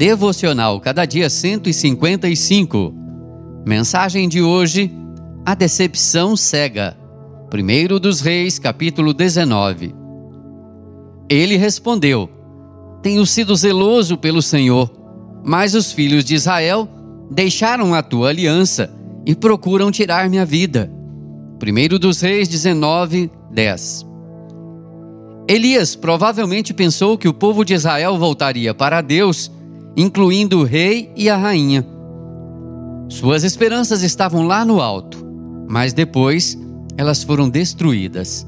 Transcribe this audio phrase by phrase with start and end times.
[0.00, 2.94] Devocional Cada Dia 155.
[3.66, 4.90] Mensagem de hoje:
[5.44, 6.96] A decepção cega.
[7.52, 9.94] 1 dos Reis, capítulo 19.
[11.28, 12.30] Ele respondeu:
[13.02, 14.90] Tenho sido zeloso pelo Senhor,
[15.44, 16.88] mas os filhos de Israel
[17.30, 18.90] deixaram a tua aliança
[19.26, 20.90] e procuram tirar minha vida.
[21.62, 24.06] 1 dos Reis 19, 10.
[25.46, 29.59] Elias provavelmente pensou que o povo de Israel voltaria para Deus,
[29.96, 31.86] incluindo o rei e a rainha.
[33.08, 35.26] Suas esperanças estavam lá no alto,
[35.68, 36.56] mas depois
[36.96, 38.46] elas foram destruídas.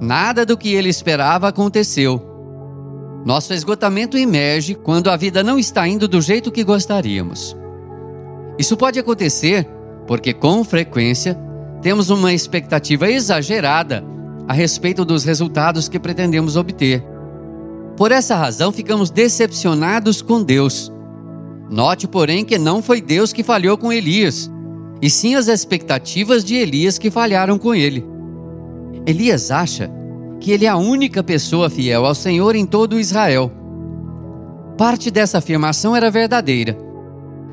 [0.00, 2.22] Nada do que ele esperava aconteceu.
[3.24, 7.56] Nosso esgotamento emerge quando a vida não está indo do jeito que gostaríamos.
[8.58, 9.66] Isso pode acontecer
[10.06, 11.38] porque, com frequência,
[11.80, 14.04] temos uma expectativa exagerada
[14.46, 17.13] a respeito dos resultados que pretendemos obter.
[17.96, 20.92] Por essa razão, ficamos decepcionados com Deus.
[21.70, 24.50] Note, porém, que não foi Deus que falhou com Elias,
[25.00, 28.04] e sim as expectativas de Elias que falharam com ele.
[29.06, 29.90] Elias acha
[30.40, 33.50] que ele é a única pessoa fiel ao Senhor em todo Israel.
[34.76, 36.76] Parte dessa afirmação era verdadeira.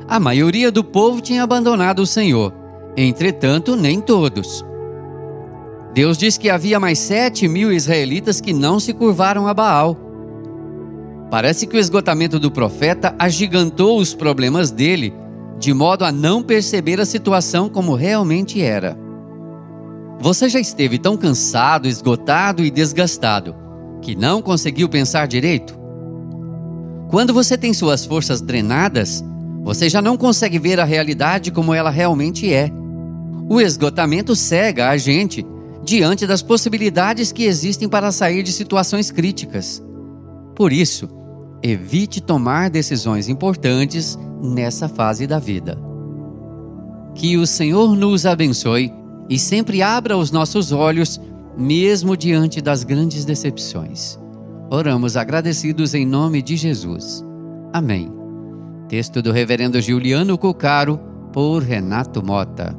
[0.08, 2.53] A maioria do povo tinha abandonado o Senhor,
[2.98, 4.66] entretanto, nem todos.
[5.94, 10.11] Deus diz que havia mais sete mil israelitas que não se curvaram a Baal.
[11.32, 15.14] Parece que o esgotamento do profeta agigantou os problemas dele,
[15.58, 19.00] de modo a não perceber a situação como realmente era.
[20.20, 23.56] Você já esteve tão cansado, esgotado e desgastado
[24.02, 25.80] que não conseguiu pensar direito?
[27.10, 29.23] Quando você tem suas forças drenadas,
[29.64, 32.70] você já não consegue ver a realidade como ela realmente é.
[33.50, 35.45] O esgotamento cega a gente
[35.82, 39.82] diante das possibilidades que existem para sair de situações críticas.
[40.56, 41.20] Por isso,
[41.64, 45.78] evite tomar decisões importantes nessa fase da vida.
[47.14, 48.92] Que o Senhor nos abençoe
[49.30, 51.20] e sempre abra os nossos olhos,
[51.58, 54.17] mesmo diante das grandes decepções.
[54.70, 57.23] Oramos agradecidos em nome de Jesus.
[57.73, 58.11] Amém.
[58.88, 60.99] Texto do Reverendo Juliano Cocaro,
[61.32, 62.76] por Renato Mota.